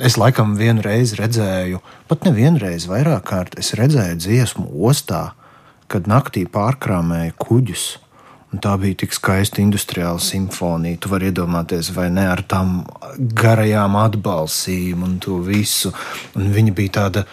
Es 0.00 0.16
laikam 0.18 0.56
vienreiz 0.58 1.12
redzēju, 1.18 1.78
pat 2.10 2.24
ne 2.26 2.32
vienreiz, 2.34 2.88
vairāk 2.90 3.28
kārt 3.28 3.58
es 3.60 3.74
redzēju 3.78 4.16
dziesmu 4.18 4.66
ostā, 4.88 5.36
kad 5.92 6.08
naktī 6.10 6.46
pārkrāmēja 6.50 7.36
kuģus. 7.38 7.84
Un 8.48 8.62
tā 8.64 8.72
bija 8.80 8.96
tik 9.02 9.12
skaista 9.12 9.60
industriāla 9.60 10.20
simfonija. 10.24 10.96
Tu 11.02 11.10
vari 11.12 11.28
iedomāties, 11.28 11.90
vai 11.92 12.06
ne 12.12 12.24
ar 12.30 12.40
tām 12.48 12.80
garajām 13.18 13.98
atbalsīm 14.00 15.02
un 15.04 15.18
to 15.20 15.42
visu. 15.44 15.92
Un 16.38 16.48
viņa 16.54 16.72
bija 16.78 16.94
tāda 16.96 17.26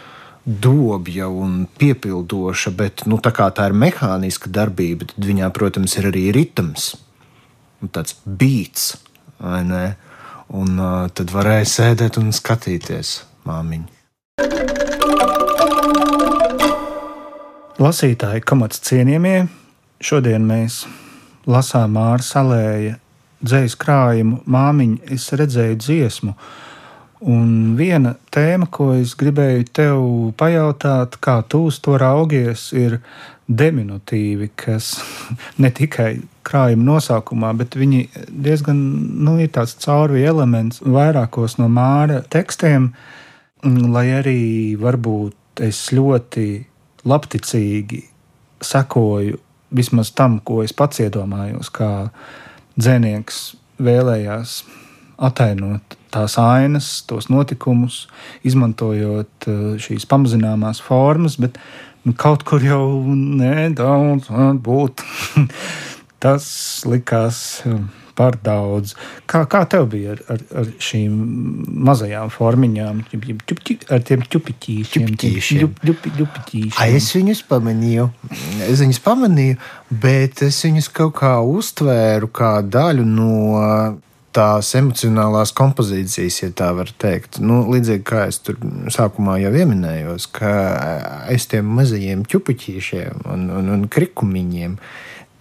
dobja 0.45 1.29
un 1.31 1.63
piepildoša, 1.79 2.73
bet 2.75 3.05
nu, 3.07 3.17
tā 3.23 3.31
kā 3.33 3.47
tā 3.55 3.69
ir 3.69 3.77
mehāniska 3.79 4.51
darbība, 4.51 5.07
tad 5.13 5.25
viņā, 5.25 5.49
protams, 5.55 5.95
ir 5.97 6.09
arī 6.11 6.25
ritms. 6.35 6.91
Tāds 7.95 8.17
beats, 8.25 8.97
vai 9.39 9.63
ne? 9.65 9.85
Un 10.53 10.75
uh, 10.77 11.07
tad 11.15 11.31
varēja 11.33 11.69
sēdēt 11.69 12.19
un 12.21 12.35
skatīties 12.35 13.15
māmiņu. 13.47 13.87
Lasītāji, 17.81 18.43
kamats 18.45 18.83
cienījamie, 18.83 19.47
šodien 20.03 20.45
mēs 20.47 20.83
lasām 21.49 21.95
Māra 21.97 22.23
Salēja 22.25 22.99
dzējas 23.45 23.75
krājumu 23.79 24.41
māmiņu, 24.49 25.01
es 25.13 25.27
redzēju 25.37 25.77
dziesmu. 25.81 26.33
Un 27.25 27.75
viena 27.77 28.15
tēma, 28.33 28.67
ko 28.69 28.91
es 28.97 29.15
gribēju 29.17 29.67
tev 29.73 30.01
pajautāt, 30.37 31.17
kā 31.23 31.39
tu 31.49 31.63
uz 31.69 31.79
to 31.81 31.95
raugies, 32.01 32.67
ir 32.75 32.99
diminutīvi, 33.47 34.51
kas 34.57 34.95
ne 35.61 35.71
tikai 35.73 36.11
krājuma 36.45 36.89
nosaukumā, 36.91 37.53
bet 37.57 37.77
viņi 37.79 38.03
diezgan 38.29 38.81
nu, 39.25 39.37
ir 39.41 39.53
tāds 39.55 39.77
caurvīja 39.81 40.33
elements 40.33 40.81
vairākos 40.83 41.57
no 41.61 41.69
māra 41.71 42.21
tekstiem, 42.21 42.91
lai 43.65 44.07
arī 44.19 44.41
varbūt 44.77 45.65
es 45.65 45.87
ļoti 45.95 46.49
labticīgi 47.07 48.03
sekoju 48.65 49.39
vismaz 49.73 50.11
tam, 50.15 50.39
ko 50.39 50.61
es 50.63 50.73
pats 50.75 51.01
iedomājos, 51.03 51.71
kā 51.73 52.09
dzēnieks 52.75 53.41
vēlējās 53.81 54.59
atainot 55.15 55.97
tās 56.15 56.37
ainas, 56.39 57.01
tos 57.07 57.27
notikumus, 57.31 58.05
izmantojot 58.47 59.49
uh, 59.51 59.75
šīs 59.81 60.07
pamazināmās 60.11 60.79
formas, 60.83 61.35
bet 61.41 61.59
nu, 62.05 62.15
kaut 62.15 62.45
kur 62.47 62.63
jau 62.63 62.85
nedaudz 63.11 64.31
būt. 64.63 65.03
Tas 66.23 66.47
likās. 66.87 67.39
Um, 67.67 67.89
par 68.17 68.37
daudz. 68.43 68.95
Kā, 69.29 69.43
kā 69.49 69.63
tev 69.69 69.89
bija 69.91 70.15
ar, 70.15 70.23
ar, 70.35 70.43
ar 70.61 70.71
šīm 70.87 71.17
mazajām 71.87 72.31
formiņām, 72.33 73.03
ar 73.05 74.05
tiem 74.07 74.25
ķupiķīšiem? 74.31 75.11
Es 76.95 77.11
viņus 77.17 77.43
pamanīju, 77.49 78.07
es 78.69 78.81
viņus 78.83 79.03
pamanīju, 79.05 79.59
bet 80.05 80.45
es 80.47 80.63
viņus 80.65 80.89
kaut 80.95 81.15
kā 81.21 81.35
uztvēru 81.43 82.31
kā 82.35 82.57
daļu 82.63 83.05
no 83.09 83.35
tās 84.35 84.73
emocionālās 84.75 85.53
kompozīcijas, 85.55 86.41
ja 86.43 86.51
tā 86.59 86.71
var 86.75 86.91
teikt. 87.01 87.39
Nu, 87.43 87.61
līdzīgi 87.71 88.03
kā 88.07 88.25
es 88.29 88.41
tur 88.43 88.57
sākumā 88.91 89.37
jau 89.43 89.53
pieminējos, 89.55 90.27
ka 90.35 90.51
aiz 91.31 91.47
tiem 91.51 91.69
mazajiem 91.77 92.25
ķupiķīšiem 92.31 93.25
un, 93.31 93.49
un, 93.59 93.71
un 93.77 93.85
krikumiņiem 93.91 94.77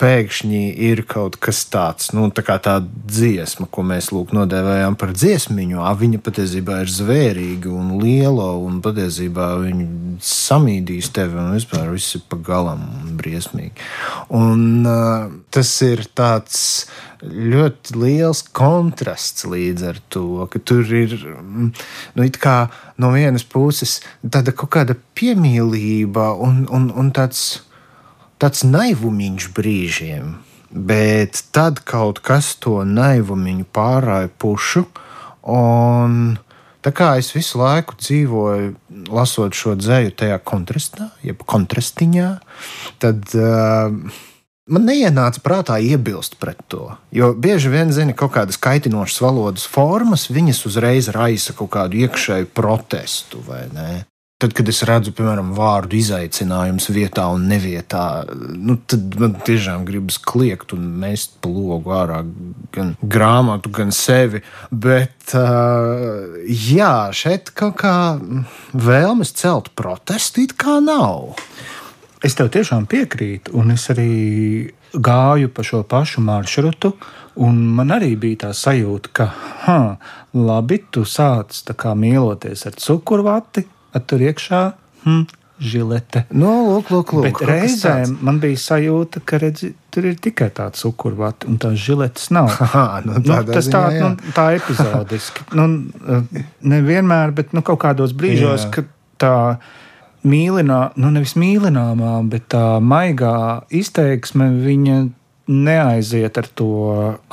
pēkšņi 0.00 0.62
ir 0.88 1.04
kaut 1.08 1.36
kas 1.42 1.62
tāds, 1.70 2.10
nu, 2.16 2.26
tā 2.34 2.44
kā 2.46 2.56
tā 2.62 2.78
dziesma, 2.82 3.68
ko 3.70 3.84
mēs 3.86 4.10
lūk 4.14 4.34
nodēvējām 4.36 4.98
par 5.00 5.14
dziesmiņu, 5.14 5.80
a 5.84 5.92
viņa 5.98 6.20
patiesībā 6.24 6.80
ir 6.84 6.92
zvērīga 6.92 7.70
un 7.70 7.94
liela, 8.02 8.50
un 8.58 8.80
patiesībā 8.84 9.48
viņa 9.62 9.88
samīdīs 10.24 11.12
tevi, 11.14 11.38
un 11.40 11.54
vispār 11.54 11.92
viss 11.94 12.18
ir 12.18 12.24
pa 12.28 12.38
galam 12.50 12.84
un 13.04 13.16
briesmīgi. 13.20 13.74
Un 14.34 14.86
uh, 14.88 15.28
tas 15.54 15.74
ir 15.86 16.06
tāds 16.16 16.62
ļoti 17.24 17.96
liels 17.96 18.42
kontrasts 18.54 19.46
līdz 19.48 19.86
ar 19.88 20.00
to, 20.12 20.44
ka 20.50 20.60
tur 20.60 20.84
ir 20.92 21.14
nu, 21.24 21.70
no 23.00 23.12
vienas 23.14 23.46
puses 23.48 24.00
tāda 24.20 24.52
kaut 24.52 24.74
kāda 24.76 24.96
piemīlība 25.16 26.32
un, 26.44 26.64
un, 26.68 26.90
un 26.92 27.10
tāds 27.14 27.63
tāds 28.44 28.64
naivumiņš 28.68 29.48
brīžiem, 29.56 30.34
bet 30.68 31.46
tad 31.54 31.80
kaut 31.88 32.20
kas 32.24 32.52
to 32.60 32.82
naivumiņu 32.84 33.64
pārāja 33.72 34.28
pušu. 34.28 34.84
Un 35.48 36.36
tā 36.84 36.92
kā 36.92 37.14
es 37.20 37.32
visu 37.32 37.60
laiku 37.62 37.96
dzīvoju, 37.96 38.74
lasot 39.08 39.56
šo 39.56 39.74
dzēju 39.80 40.12
tajā 40.20 40.38
kontrastā, 40.44 41.08
jeb 41.24 41.40
kontrastiņā, 41.48 42.28
tad 43.00 43.32
uh, 43.38 43.92
man 44.68 44.88
neienāca 44.88 45.40
prātā 45.44 45.78
iebilst 45.80 46.36
pret 46.40 46.60
to. 46.68 46.90
Jo 47.16 47.32
bieži 47.32 47.72
vien, 47.72 47.92
zini, 47.96 48.16
kaut 48.16 48.34
kādas 48.36 48.60
kaitinošas 48.60 49.24
valodas 49.24 49.68
formas, 49.68 50.28
viņas 50.32 50.64
uzreiz 50.68 51.08
raisa 51.16 51.56
kaut 51.56 51.72
kādu 51.76 52.04
iekšēju 52.04 52.52
protestu, 52.52 53.40
vai 53.48 53.64
ne? 53.72 54.04
Tad, 54.42 54.50
kad 54.50 54.66
es 54.66 54.80
redzu, 54.82 55.12
piemēram, 55.14 55.52
vārdu 55.54 55.94
izaicinājums 55.94 56.88
vietā 56.90 57.28
un 57.30 57.44
nevietā, 57.46 58.24
nu, 58.34 58.74
tad 58.90 59.14
man 59.20 59.36
tiešām 59.46 59.84
gribas 59.86 60.16
kliegt 60.18 60.74
un 60.74 60.88
mest 60.98 61.36
pa 61.38 61.52
logu 61.52 61.92
ārā 61.94 62.18
gan 62.74 62.96
grāmatu, 62.98 63.70
gan 63.76 63.94
sevi. 63.94 64.42
Bet, 64.70 65.30
uh, 65.38 66.34
jā, 66.50 66.94
šeit 67.14 67.52
kaut 67.54 67.78
kā 67.84 67.94
vēlmes 68.74 69.30
celt 69.38 69.70
protestu 69.78 70.42
it 70.48 70.56
kā 70.58 70.80
nav. 70.82 71.38
Es 72.24 72.34
tev 72.34 72.50
tiešām 72.50 72.88
piekrītu, 72.90 73.54
un 73.54 73.70
es 73.76 73.86
arī 73.94 74.10
gāju 74.94 75.50
pa 75.54 75.62
šo 75.62 75.84
pašu 75.86 76.24
maršrutu. 76.26 76.94
Un 77.44 77.56
man 77.74 77.90
arī 77.90 78.12
bija 78.18 78.44
tā 78.44 78.50
sajūta, 78.54 79.10
ka, 79.14 79.24
ha, 79.64 79.78
labi, 80.34 80.78
tu 80.90 81.02
sāc 81.02 81.54
mīloties 81.98 82.66
ar 82.66 82.76
cukurvati, 82.78 83.64
tur 84.02 84.22
iekšā. 84.24 84.62
Hmm, 85.04 85.26
žilete. 85.60 86.24
No, 86.30 86.48
nu, 86.50 86.74
lūk, 86.74 86.90
lūk, 86.90 87.12
lūk, 87.14 87.26
Bet 87.28 87.42
reizēm 87.48 88.16
man 88.24 88.40
bija 88.42 88.58
sajūta, 88.60 89.22
ka 89.26 89.38
redzi, 89.42 89.70
tur 89.94 90.08
ir 90.10 90.18
tikai 90.22 90.50
tāds 90.54 90.82
cukurvats, 90.82 91.46
un 91.48 91.60
tās 91.62 91.78
žiletes 91.80 92.30
nav. 92.34 92.50
Aha, 92.66 93.02
nu, 93.06 93.20
nu, 93.20 93.38
tas 93.48 93.68
ziņā, 93.68 93.72
tā, 93.76 93.84
jā. 93.94 94.10
nu, 94.10 94.34
tā 94.36 94.48
epizodiski. 94.58 95.46
nu, 95.58 95.68
nevienmēr, 96.74 97.34
bet 97.36 97.54
nu, 97.56 97.62
kaut 97.66 97.82
kādos 97.86 98.16
brīžos, 98.16 98.66
jā. 98.66 98.72
kad 98.78 98.92
tā 99.22 99.34
mīlinā, 100.26 100.80
nu 101.00 101.12
nevis 101.14 101.36
mīlināmā, 101.38 102.16
bet 102.32 102.48
tā 102.54 102.64
maigā 102.82 103.36
izteiksme 103.74 104.50
viņa 104.64 105.02
neaiziet 105.44 106.38
ar 106.40 106.46
to 106.56 106.68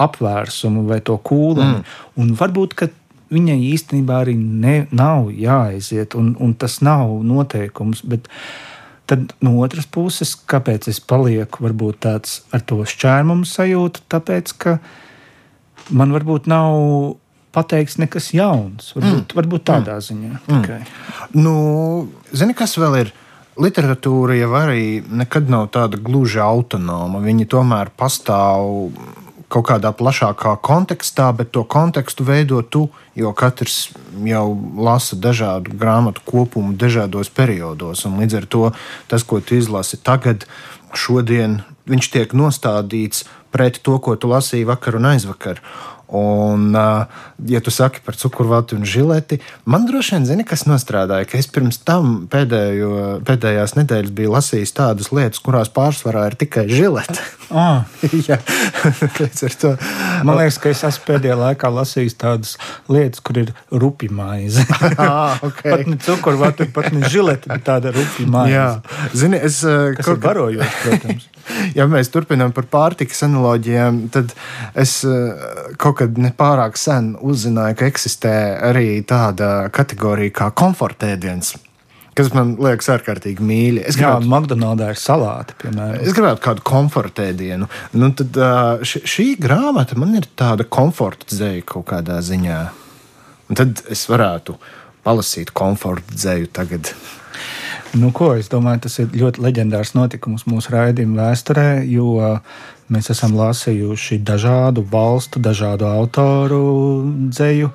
apvērsumu 0.03 0.83
vai 0.89 0.99
to 0.99 1.15
kūliņu. 1.15 1.77
Mm. 1.79 1.99
Un 2.19 2.33
varbūt, 2.35 2.75
ka 2.75 2.89
viņai 3.31 3.57
īstenībā 3.71 4.21
arī 4.25 4.35
ne, 4.37 4.75
nav 4.91 5.31
jāaiziet, 5.33 6.15
un, 6.19 6.33
un 6.39 6.53
tas 6.59 6.79
nav 6.85 7.13
noteikums. 7.27 8.03
Bet 8.07 8.27
tad 9.09 9.33
no 9.43 9.57
otras 9.63 9.87
puses, 9.91 10.35
kāpēc 10.35 10.89
es 10.91 11.01
palieku 11.03 11.65
varbūt 11.65 12.03
tāds 12.07 12.41
ar 12.55 12.63
to 12.67 12.81
šķērmumu 12.87 13.47
sajūtu? 13.47 14.05
Tāpēc, 14.11 14.55
ka 14.61 14.77
man 15.91 16.13
varbūt 16.15 16.47
nav 16.51 17.17
pateikts 17.55 17.99
nekas 18.01 18.31
jauns. 18.35 18.93
Varbūt, 18.95 19.33
mm. 19.33 19.39
varbūt 19.39 19.65
tādā 19.67 19.97
mm. 19.97 20.05
ziņā 20.07 20.31
mm. 20.31 20.45
tikai. 20.47 20.79
Mm. 20.83 21.41
Nu, 21.43 21.55
zini, 22.31 22.55
kas 22.57 22.77
vēl 22.79 23.01
ir? 23.05 23.17
Literatūra 23.61 24.37
jau 24.37 24.53
arī 24.55 25.01
nekad 25.11 25.49
nav 25.51 25.67
tāda 25.75 25.99
gluži 25.99 26.39
autonoma. 26.39 27.19
Viņa 27.21 27.49
tomēr 27.51 27.91
pastāv 27.99 28.87
kaut 29.51 29.67
kādā 29.67 29.91
plašākā 29.95 30.55
kontekstā, 30.63 31.27
bet 31.35 31.51
to 31.55 31.63
kontekstu 31.67 32.25
veido 32.27 32.61
tu, 32.63 32.85
jo 33.19 33.33
katrs 33.35 33.91
jau 34.25 34.45
lasa 34.79 35.19
dažādu 35.19 35.75
grāmatu 35.77 36.23
kopumu 36.25 36.77
dažādos 36.79 37.31
periodos. 37.33 38.05
Līdz 38.07 38.39
ar 38.39 38.47
to 38.47 38.63
tas, 39.11 39.27
ko 39.27 39.41
tu 39.43 39.59
izlasi 39.59 39.99
tagad, 39.99 40.47
šodien, 40.95 41.61
viņš 41.89 42.11
tiek 42.13 42.35
nostādīts 42.37 43.25
pret 43.51 43.81
to, 43.83 43.97
ko 43.99 44.15
tu 44.15 44.31
lasīji 44.31 44.67
vakar 44.69 44.99
un 44.99 45.11
aizvakar. 45.11 45.59
Un, 46.11 46.75
ja 47.47 47.59
tu 47.63 47.71
saki 47.71 48.01
par 48.03 48.17
cukurvātu 48.19 48.75
un 48.75 48.83
žileti, 48.83 49.37
man 49.63 49.85
droši 49.87 50.17
vien 50.17 50.25
zini, 50.27 50.43
kas 50.47 50.65
nostrādāja, 50.67 51.23
ka 51.29 51.37
es 51.39 51.47
pirms 51.47 51.79
tam 51.87 52.25
pēdējo, 52.31 53.21
pēdējās 53.27 53.77
nedēļas 53.77 54.11
biju 54.17 54.33
lasījis 54.33 54.75
tādas 54.75 55.13
lietas, 55.15 55.39
kurās 55.39 55.71
pārsvarā 55.71 56.25
ir 56.31 56.39
tikai 56.43 56.67
žileti. 56.71 57.21
Ah. 57.51 57.83
Man 60.23 60.37
liekas, 60.37 60.55
ka 60.63 60.69
es 60.71 60.83
esmu 60.87 61.03
pēdējā 61.09 61.35
laikā 61.35 61.67
lasījis 61.75 62.15
tādas 62.21 62.53
lietas, 62.87 63.19
kur 63.19 63.41
ir 63.41 63.51
rupi 63.75 64.07
maize. 64.07 64.63
ah, 64.95 65.35
okay. 65.43 65.67
pat 65.73 65.83
ne 65.91 65.99
cukurvātu, 65.99 66.69
pat 66.71 66.93
ne 66.95 67.11
žileti, 67.11 67.51
bet 67.51 67.65
tāda 67.67 67.91
rupi 67.91 68.23
maize. 68.23 68.55
Jā, 68.55 68.69
zini, 69.11 69.41
es 69.43 69.59
kaut 69.99 70.13
kā 70.13 70.15
barojos, 70.29 70.79
protams. 70.85 71.27
ja 71.77 71.87
mēs 71.91 72.11
turpinām 72.13 72.53
par 72.55 72.67
pārtikas 72.71 73.25
analoģijām, 73.27 74.03
tad 74.13 74.35
es 74.75 74.99
kaut 75.81 75.99
kad 76.01 76.21
nepārāk 76.21 76.79
sen 76.79 77.13
uzzināju, 77.21 77.79
ka 77.79 77.89
eksistē 77.91 78.35
arī 78.71 79.01
tāda 79.07 79.71
kategorija 79.73 80.35
kā 80.43 80.49
komfortēdiens. 80.55 81.55
Kas 82.11 82.27
man 82.35 82.57
liekas, 82.59 82.89
ārkārtīgi 82.91 83.43
mīļi. 83.47 83.85
Es 83.87 83.95
gribētu, 83.95 84.27
Jā, 84.27 84.31
McDonald's 84.33 84.83
ir 84.83 84.99
salāti, 84.99 85.55
piemēram. 85.61 86.01
Es 86.03 86.11
gribētu 86.15 86.43
kādu 86.43 86.65
komfortēdienu. 86.67 87.69
Nu, 87.95 88.09
tad 88.19 88.35
š, 88.83 89.05
šī 89.07 89.27
grāmata 89.39 89.95
man 89.99 90.17
ir 90.19 90.27
tāda 90.35 90.67
komforta 90.67 91.29
dzēja 91.31 91.63
kaut 91.71 91.87
kādā 91.93 92.19
ziņā. 92.27 92.59
Un 93.47 93.59
tad 93.59 93.79
es 93.91 94.03
varētu 94.11 94.57
palasīt 95.07 95.55
komforta 95.55 96.17
dzēju 96.17 96.51
tagad. 96.51 96.91
Nu, 97.91 98.13
ko, 98.15 98.33
es 98.39 98.47
domāju, 98.47 98.85
tas 98.85 98.99
ir 99.03 99.09
ļoti 99.19 99.41
leģendārs 99.43 99.95
notikums 99.97 100.45
mūsu 100.47 100.71
raidījuma 100.71 101.25
vēsturē, 101.25 101.65
jo 101.91 102.21
Mēs 102.91 103.07
esam 103.13 103.37
lasījuši 103.39 104.17
dažādu 104.27 104.81
valstu, 104.91 105.39
dažādu 105.39 105.85
autoru 105.87 106.57
dzēju, 107.31 107.69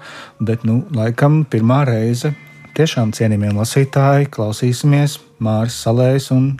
bet, 0.44 0.66
nu, 0.68 0.82
laikam, 0.92 1.38
pirmā 1.49 1.78
reize 1.88 2.35
tiešām 2.76 3.14
cienījamie 3.16 3.54
lasītāji 3.56 4.28
klausīsimies 4.37 5.16
Māris 5.40 5.78
Salējas 5.87 6.28
un 6.37 6.50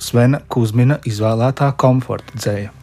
Svena 0.00 0.40
Kusmina 0.48 1.02
izvēlētā 1.04 1.74
komforta 1.76 2.40
dzēja. 2.40 2.75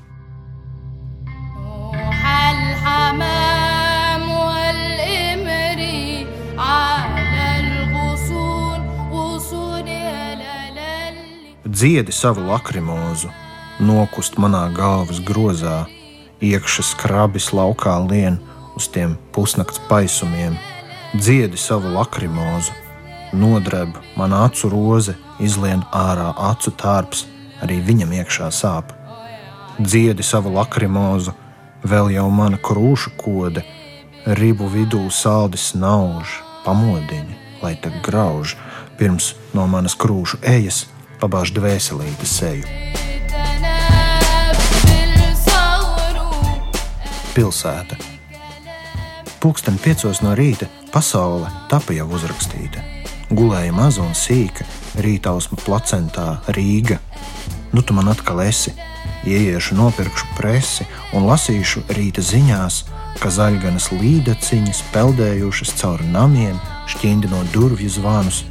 Dziedi 11.84 12.12
savu 12.16 12.46
lakrimozu 12.48 13.28
nokust 13.84 14.38
manā 14.40 14.62
galvas 14.72 15.18
grozā, 15.28 15.82
iekšā 16.40 16.84
skrabis 16.90 17.50
laukā 17.52 17.96
lien 18.06 18.38
uz 18.80 18.88
tiem 18.94 19.18
pusnakts 19.36 19.82
paisumiem, 19.90 20.56
dziedi 21.12 21.60
savu 21.60 21.92
lakrimozu, 21.92 22.72
nodreb 23.36 24.00
man 24.16 24.32
acu 24.38 24.72
roze, 24.72 25.18
izlien 25.44 25.84
ārā 25.92 26.30
acu 26.54 26.72
tārps, 26.72 27.26
arī 27.60 27.82
viņam 27.90 28.16
iekšā 28.22 28.48
sāp. 28.62 28.96
Dziedi 29.76 30.24
savu 30.24 30.56
lakrimozu, 30.56 31.36
vēl 31.84 32.14
jau 32.16 32.30
mana 32.32 32.62
krūša 32.64 33.18
kode, 33.20 33.68
ribu 34.40 34.72
vidū 34.72 35.04
saldi 35.12 35.60
snauž, 35.60 36.40
pamodiņi, 36.64 37.38
lai 37.60 37.76
te 37.76 37.92
grauž, 38.08 38.56
pirms 38.96 39.34
no 39.52 39.68
manas 39.68 40.00
krūšu 40.00 40.40
ejas 40.48 40.86
pabāž 41.24 41.56
dvēselīti 41.56 42.28
seju. 42.28 42.84
pilsēta. 47.34 47.98
Pūksteni 49.42 49.82
piecos 49.84 50.22
no 50.24 50.36
rīta 50.38 50.70
pasaule 50.94 51.50
tapa 51.72 51.96
jau 51.96 52.08
uzrakstīta. 52.16 52.84
Gulēja 53.34 53.74
maza 53.74 54.04
un 54.06 54.14
sīka, 54.18 54.66
rītausma 55.02 55.58
placentā 55.66 56.28
Rīga. 56.54 57.00
Nu 57.74 57.82
tu 57.82 57.96
man 57.98 58.12
atkal 58.12 58.44
esi, 58.46 58.76
ieiešu 59.26 59.76
nopirkšu 59.80 60.30
presi 60.38 60.86
un 61.18 61.26
lasīšu 61.26 61.88
rīta 61.98 62.22
ziņās, 62.22 62.84
ka 63.20 63.34
zaļganas 63.34 63.90
līdaciņas 63.98 64.84
peldējušas 64.94 65.74
cauri 65.82 66.10
namiem, 66.14 66.60
šķindinot 66.94 67.50
durvju 67.56 67.90
zvanus, 67.98 68.44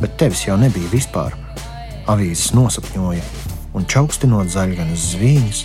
bet 0.00 0.16
tevis 0.20 0.46
jau 0.48 0.56
nebija 0.60 0.88
vispār. 0.92 1.45
Avīzes 2.06 2.52
nosapņoja 2.54 3.22
un 3.74 3.86
čaukstinot 3.90 4.50
zaļganas 4.52 5.10
zvīņas, 5.12 5.62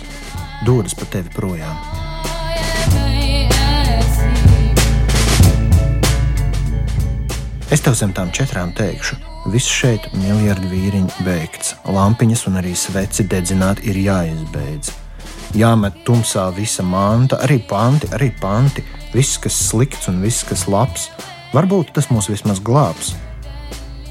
dodas 0.66 0.96
pa 0.98 1.06
tevi 1.12 1.30
projām. 1.34 1.76
Es 7.72 7.80
tev 7.80 7.94
zem 7.96 8.10
tām 8.12 8.28
četrām 8.34 8.74
teikšu, 8.76 9.16
viss 9.54 9.70
šeit 9.70 10.10
miljardu 10.18 10.68
vīriņu 10.68 11.24
beigts, 11.24 11.76
lampiņas 11.88 12.44
un 12.50 12.58
arī 12.60 12.74
sveci 12.76 13.24
dedzināt 13.24 13.80
ir 13.86 13.96
jāizbeidz. 14.02 14.92
Jāmet 15.56 16.02
tumsā 16.04 16.50
visa 16.56 16.84
manta, 16.84 17.38
arī 17.44 17.62
panti, 17.70 18.10
arī 18.12 18.32
panti, 18.42 18.84
viss, 19.14 19.38
kas 19.40 19.56
slikts 19.70 20.10
un 20.12 20.20
viss, 20.24 20.44
kas 20.48 20.66
labs. 20.68 21.08
Varbūt 21.54 21.94
tas 21.96 22.10
mūs 22.12 22.28
vismaz 22.32 22.60
glābs. 22.64 23.14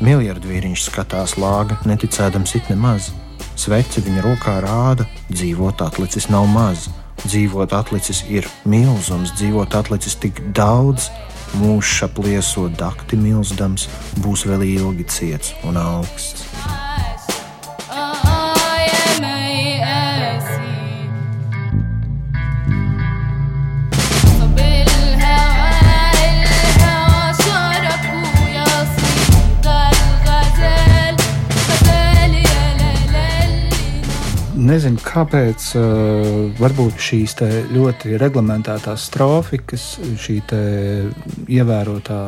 Miljardu 0.02 0.50
vīriņš 0.50 0.88
skatās 0.88 1.36
lāga, 1.38 1.76
neticēdams 1.86 2.56
it 2.58 2.72
nemaz. 2.72 3.12
Sveci 3.54 4.02
viņa 4.02 4.24
rokā 4.26 4.56
rāda, 4.64 5.06
dzīvot 5.30 5.84
atlicis 5.86 6.26
nav 6.34 6.48
maz. 6.50 6.88
Dzīvot 7.22 7.76
atlicis 7.78 8.24
ir 8.34 8.48
milzums, 8.66 9.36
dzīvot 9.38 9.78
atlicis 9.78 10.18
tik 10.24 10.42
daudz, 10.58 11.12
mūžs 11.62 12.02
aplieso 12.08 12.66
dakti 12.82 13.20
milzdams, 13.20 13.86
būs 14.26 14.48
vēl 14.50 14.66
ilgi 14.72 15.06
ciets 15.20 15.54
un 15.70 15.78
augsts. 15.78 16.50
Nezinu, 34.62 35.00
kāpēc. 35.02 35.68
Uh, 35.80 36.52
varbūt 36.60 37.00
šīs 37.02 37.34
ļoti 37.74 38.18
reglamentētās 38.22 39.08
strofikas, 39.10 39.86
šī 40.22 40.38
ievērotā 41.50 42.22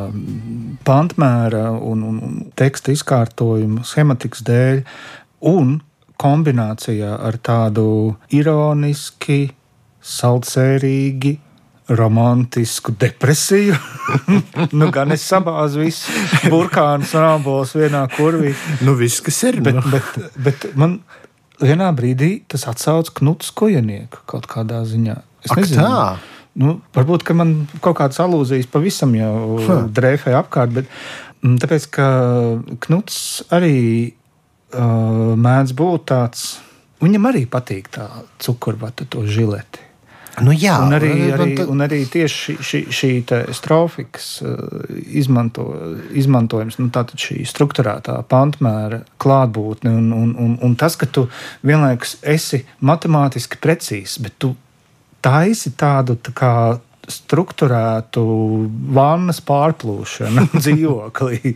pantmēra 0.87 1.67
un, 1.77 2.03
un 2.09 2.19
teksta 2.57 2.93
izkārtojuma, 2.95 3.85
schematikas 3.85 4.41
dēļ, 4.47 4.83
un 5.53 5.77
kombinācijā 6.23 7.15
ar 7.21 7.37
tādu 7.43 7.87
ironiski, 8.33 9.51
saldsērīgi, 10.03 11.37
romantisku 11.93 12.95
depresiju. 12.99 13.75
nu, 14.79 14.87
gan 14.93 15.11
es 15.13 15.25
sabāzu 15.27 15.83
visus 15.83 16.47
burkānus 16.49 17.13
un 17.17 17.27
apelsīnus 17.27 17.75
vienā 17.83 18.05
kurvī. 18.15 18.53
Nu, 18.87 18.95
viss, 18.99 19.21
kas 19.23 19.43
ir. 19.49 19.59
Bet, 19.63 19.77
nu. 19.77 19.91
bet, 19.91 20.31
bet 20.47 20.71
man 20.79 21.01
vienā 21.65 21.89
brīdī 21.95 22.43
tas 22.51 22.67
atsauc 22.69 23.11
Knuts 23.19 23.51
Kojenieku 23.55 24.23
kaut 24.29 24.47
kādā 24.51 24.83
ziņā. 24.87 25.17
Es 25.43 25.51
Ak, 25.51 25.61
nezinu, 25.61 25.83
tā. 25.83 26.33
Nu, 26.59 26.75
varbūt 26.93 27.25
man 27.33 27.55
kaut 27.81 27.97
kādas 27.97 28.19
alūzijas 28.21 28.69
pavisam 28.69 29.15
jau 29.17 29.57
huh. 29.63 29.87
drēfē 29.89 30.35
apkārt, 30.37 30.75
bet 30.75 30.91
mm, 31.41 31.55
tāpēc, 31.63 31.87
ka 31.95 32.09
Knuts 32.85 33.17
arī 33.53 33.77
uh, 34.11 35.33
mēdz 35.39 35.73
būt 35.79 36.05
tāds, 36.13 36.45
viņam 37.03 37.31
arī 37.31 37.47
patīk 37.49 37.89
tā 37.97 38.05
cukurbata, 38.43 39.09
to 39.09 39.25
žileti. 39.25 39.92
Nu, 40.41 40.53
jā, 40.57 40.79
un, 40.81 40.95
arī, 40.97 41.11
arī, 41.29 41.55
un 41.69 41.83
arī 41.85 41.99
tieši 42.09 42.55
šī, 42.57 42.79
šī, 42.89 43.09
strofikas 43.53 44.29
izmanto, 45.13 45.67
izmantojums, 46.17 46.79
nu, 46.81 46.89
tātad 46.93 47.21
šī 47.21 47.43
struktūrētā 47.45 48.15
pantmēra 48.31 49.03
klātbūtne 49.21 49.93
un, 49.93 50.09
un, 50.17 50.31
un, 50.41 50.55
un 50.65 50.73
tas, 50.79 50.97
ka 50.97 51.05
tu 51.05 51.27
vienlaikus 51.61 52.15
esi 52.25 52.63
matemātiski 52.81 53.61
precīzs, 53.61 54.17
bet 54.25 54.39
tu 54.41 54.55
taisi 55.23 55.75
tādu 55.77 56.17
tā 56.17 56.33
kā 56.33 56.53
strukturētu 57.11 58.23
vannas 58.97 59.41
pārplūšanu 59.43 60.47
dzīvoklī. 60.53 61.55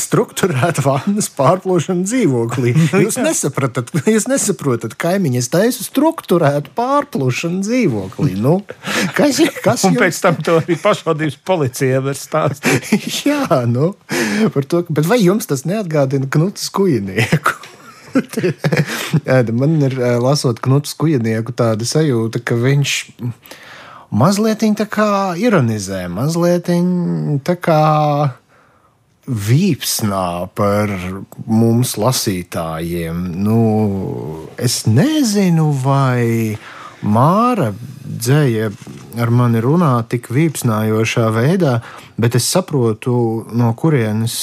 strukturēta 0.00 0.82
vannas 0.84 1.30
pārplūšana 1.36 2.06
dzīvoklī. 2.08 2.74
Jūs 3.04 3.20
nesaprotat, 3.22 3.92
jūs 4.10 4.26
nesaprotat 4.30 4.96
kaimiņi, 5.00 5.42
es 5.42 5.50
taisu 5.52 5.86
strukturētu 5.86 6.74
pārplūšanu 6.78 7.62
dzīvoklī. 7.66 8.34
Nu, 8.40 8.60
kas, 9.16 9.40
kas 9.62 9.84
Un 9.86 9.94
jums... 9.94 10.02
pēc 10.02 10.20
tam 10.24 10.40
to 10.44 10.58
arī 10.62 10.78
pašvaldības 10.80 11.38
policija 11.46 12.02
var 12.04 12.18
stāstīt. 12.18 12.90
Jā, 13.28 13.62
nu, 13.70 13.92
par 14.54 14.66
to, 14.66 14.84
bet 14.90 15.08
vai 15.10 15.20
jums 15.22 15.50
tas 15.50 15.66
neatgādina 15.68 16.30
Knutas 16.30 16.70
kujinieku? 16.74 17.58
Man 19.54 19.76
ir 19.86 19.94
lasot 20.22 20.58
Knutas 20.64 20.96
kujinieku 20.98 21.54
tāda 21.54 21.86
sajūta, 21.86 22.42
ka 22.42 22.58
viņš 22.58 22.94
mazliet 24.10 24.64
tā 24.78 24.86
kā 24.90 25.10
ironizē, 25.38 26.06
mazliet 26.10 26.70
tā 27.46 27.56
kā 27.56 27.84
vīpsnā 29.30 30.50
par 30.58 30.90
mums 31.46 31.94
lasītājiem. 32.00 33.22
Nu, 33.44 33.60
es 34.58 34.84
nezinu, 34.86 35.70
vai 35.84 36.58
Māra 37.00 37.70
dzēja 38.04 38.66
ar 39.22 39.30
mani 39.32 39.62
runā 39.64 39.94
tik 40.10 40.28
vīpsnājošā 40.34 41.30
veidā, 41.32 41.78
bet 42.20 42.36
es 42.36 42.48
saprotu, 42.52 43.14
no 43.56 43.70
kurienes 43.72 44.34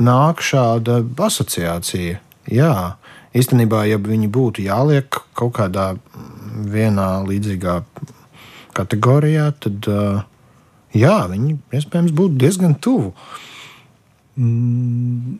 nāk 0.00 0.40
šāda 0.40 1.02
asociācija. 1.26 2.20
Jā, 2.48 2.72
īstenībā, 3.36 3.84
ja 3.90 4.00
viņi 4.00 4.30
būtu 4.32 4.64
jāliek 4.64 5.20
kaut 5.36 5.58
kādā 5.58 5.90
vienā 6.72 7.10
līdzīgā 7.28 7.76
kategorijā, 8.76 9.50
tad 9.62 9.90
jā, 10.96 11.16
viņi 11.30 11.58
iespējams 11.76 12.16
būtu 12.16 12.40
diezgan 12.40 12.74
tuvu. 12.82 13.12
Mm, 14.40 15.38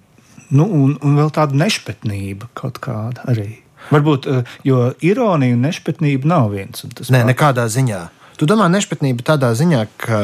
nu, 0.51 0.65
un, 0.67 0.95
un 0.99 1.19
vēl 1.19 1.35
tāda 1.35 1.59
nešpatnība 1.59 2.51
kaut 2.59 2.81
kāda 2.83 3.27
arī. 3.31 3.53
Varbūt, 3.91 4.29
jo 4.67 4.91
ironija 5.03 5.57
un 5.57 5.63
nešpatnība 5.65 6.29
nav 6.29 6.51
viens 6.53 6.85
un 6.85 6.93
tas 6.93 7.07
pats. 7.07 7.15
Nē, 7.15 7.25
nekādā 7.33 7.65
ziņā. 7.73 8.01
Tu 8.41 8.47
domā, 8.49 8.71
nešpatnība 8.73 9.25
tādā 9.27 9.51
ziņā, 9.57 9.81
ka 10.01 10.19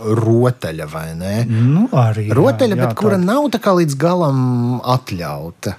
rotaļa 0.00 0.86
vai 0.88 1.08
ne? 1.18 1.32
Nu, 1.48 1.84
arī. 1.92 2.30
Rotaļa, 2.32 2.72
jā, 2.72 2.78
jā, 2.78 2.84
bet 2.86 2.96
kura 2.96 3.18
tā... 3.18 3.24
nav 3.28 3.48
tā 3.52 3.60
kā 3.60 3.74
līdz 3.76 3.96
galam 4.00 4.38
atļauta. 4.80 5.74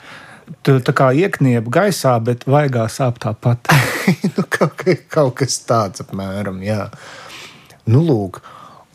Tu 0.65 0.79
tā 0.81 0.93
kā 0.97 1.11
iekniep 1.13 1.67
gaisā, 1.69 2.15
bet 2.23 2.47
vaigā 2.49 2.87
sāp 2.89 3.19
tāpat. 3.21 3.69
nu, 4.35 4.45
kaut, 4.49 4.81
kaut 5.11 5.35
kas 5.41 5.59
tāds 5.67 6.01
apmēram, 6.03 6.63
jā. 6.65 6.87
Nu, 7.89 8.01
lūk. 8.05 8.41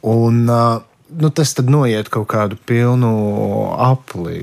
Un, 0.05 0.43
nu, 0.45 1.31
tas 1.31 1.55
tad 1.57 1.71
noiet 1.73 2.11
kaut 2.13 2.27
kādu 2.33 2.59
pilnu 2.69 3.13
apli, 3.81 4.41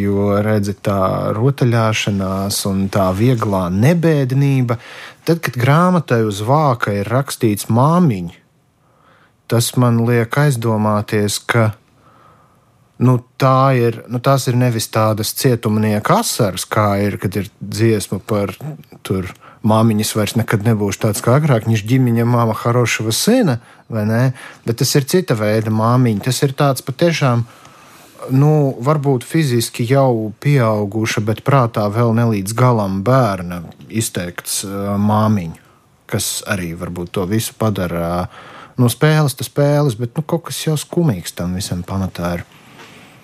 jo 0.00 0.38
redzi 0.44 0.76
tā 0.78 1.34
rotaļāšanās 1.36 2.62
un 2.70 2.86
tā 2.92 3.10
vieglā 3.16 3.66
nebēdnība. 3.74 4.78
Tad, 5.26 5.42
kad 5.44 5.58
grāmatai 5.58 6.22
uz 6.26 6.40
vāka 6.46 6.94
ir 7.02 7.10
rakstīts 7.10 7.68
māmiņa, 7.70 8.38
tas 9.52 9.74
man 9.76 10.00
liek 10.08 10.32
aizdomāties, 10.46 11.42
ka 11.44 11.72
nu, 13.02 13.16
tā 13.40 13.74
ir, 13.78 14.02
nu, 14.10 14.20
tās 14.22 14.46
ir 14.50 14.58
nevis 14.58 14.86
tādas 14.92 15.32
cietumnieka 15.38 16.20
asaras, 16.22 16.66
kā 16.68 16.94
ir, 17.02 17.18
kad 17.22 17.34
ir 17.38 17.50
dziesma 17.60 18.20
par 18.22 18.54
tur 19.06 19.32
māmiņas 19.66 20.12
vairs 20.18 20.36
nekad 20.38 20.66
nebūs 20.66 21.00
tāds 21.02 21.22
kā 21.24 21.36
agrāk. 21.38 21.66
Viņš 21.68 21.84
ģimeņa 21.88 22.26
māma 22.28 22.54
Harošava 22.58 23.14
sena, 23.14 23.58
vai 23.92 24.04
ne? 24.08 24.22
Bet 24.66 24.80
tas 24.82 24.94
ir 24.98 25.06
cita 25.08 25.36
veida 25.38 25.72
māmiņa. 25.74 26.24
Tas 26.28 26.42
ir 26.46 26.54
tāds 26.58 26.84
patiešām, 26.86 27.44
nu, 28.34 28.52
varbūt 28.82 29.26
fiziski 29.26 29.86
jau 29.88 30.32
pieauguša, 30.42 31.24
bet 31.26 31.44
prātā 31.46 31.88
vēl 31.92 32.14
nelīdz 32.18 32.56
galam 32.58 33.02
bērna 33.06 33.62
izteikts 33.90 34.62
māmiņa, 34.66 35.62
kas 36.10 36.32
arī 36.50 36.72
varbūt 36.78 37.14
to 37.18 37.26
visu 37.30 37.54
padara. 37.58 38.26
No 38.80 38.88
spēles, 38.88 39.34
tas 39.36 39.50
spēles, 39.50 39.98
bet 40.00 40.16
nu, 40.16 40.24
kaut 40.24 40.48
kas 40.48 40.62
jau 40.64 40.78
skumīgs 40.80 41.34
tam 41.36 41.58
visam 41.58 41.82
pamatā 41.86 42.38
ir. 42.38 42.50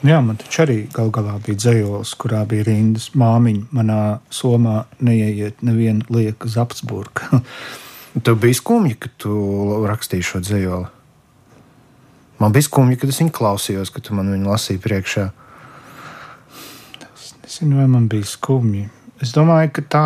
Jā, 0.07 0.21
man 0.23 0.37
taču 0.39 0.63
arī 0.63 0.77
gal 0.95 1.09
galā 1.11 1.35
bija 1.43 1.59
dzējols, 1.59 2.13
kurā 2.23 2.45
bija 2.47 2.69
rindas 2.69 3.09
māmiņa. 3.19 3.65
Manā 3.75 4.03
somā 4.31 4.85
neieiet 5.03 5.65
neviena 5.67 6.07
lieka 6.15 6.47
zapsburka. 6.47 7.41
Tev 8.25 8.39
bija 8.39 8.55
skumji, 8.55 8.95
ka 9.03 9.11
tu 9.19 9.35
rakstīji 9.91 10.27
šo 10.29 10.41
dzējoli. 10.45 10.87
Man 12.39 12.55
bija 12.55 12.69
skumji, 12.69 13.01
kad 13.03 13.11
es 13.11 13.19
viņu 13.19 13.35
klausījos, 13.35 13.91
kad 13.91 14.07
tu 14.07 14.15
man 14.15 14.31
viņu 14.31 14.47
lasīji 14.47 14.83
priekšā. 14.85 15.25
Es 17.19 17.33
nezinu, 17.43 17.81
vai 17.81 17.89
man 17.91 18.07
bija 18.11 18.29
skumji. 18.31 18.85
Es 19.19 19.35
domāju, 19.35 19.73
ka 19.75 19.85
tā 19.91 20.05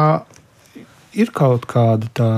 ir 1.12 1.35
kaut 1.37 1.68
kāda 1.68 2.09
tā 2.16 2.31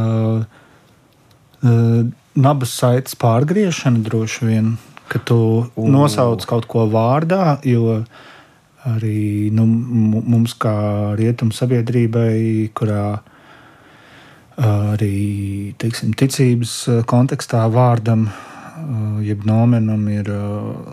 uh, 0.43 2.03
nabas 2.35 2.75
saites 2.75 3.15
pārgriešana 3.15 4.03
droši 4.03 4.51
vien 4.51 4.75
ka 5.09 5.21
tu 5.27 5.39
uh. 5.65 5.89
nosauc 5.91 6.45
kaut 6.49 6.69
ko 6.71 6.87
vārdā, 6.91 7.59
jo 7.67 8.03
arī 8.85 9.51
nu, 9.55 9.65
mums, 9.65 10.53
kā 10.61 10.75
rietumu 11.17 11.57
sabiedrībai, 11.57 12.71
kurā 12.77 13.21
arī 14.61 15.75
teiksim, 15.81 16.13
ticības 16.15 16.75
kontekstā 17.11 17.65
vārdam, 17.73 18.29
jeb 19.25 19.47
nomenam 19.49 20.05
ir 20.13 20.29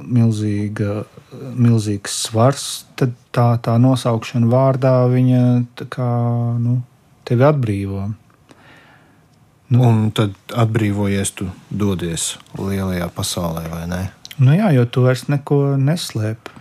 milzīga, 0.07 1.03
milzīgs 1.59 2.15
svars, 2.27 2.85
tad 2.95 3.13
tā, 3.35 3.53
tā 3.63 3.75
nosaukšana 3.81 4.49
vārdā 4.49 4.95
viņa 5.11 5.43
kā, 5.91 6.09
nu, 6.61 6.79
tevi 7.27 7.45
atbrīvo. 7.47 8.07
Nu, 9.71 9.85
un 9.87 10.09
tad 10.11 10.35
atbrīvojies, 10.51 11.31
tu 11.39 11.47
dodies 11.71 12.33
lielajā 12.59 13.07
pasaulē, 13.15 13.67
vai 13.71 13.85
ne? 13.87 14.01
Nu 14.41 14.55
jā, 14.55 14.71
jo 14.75 14.83
tu 14.87 15.05
vairs 15.05 15.27
neko 15.31 15.77
neslēpi. 15.79 16.60